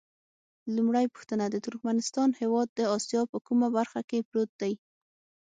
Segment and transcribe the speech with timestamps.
[0.75, 4.73] لومړۍ پوښتنه: د ترکمنستان هېواد د اسیا په کومه برخه کې پروت دی؟